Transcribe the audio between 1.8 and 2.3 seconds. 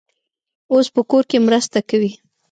کوي.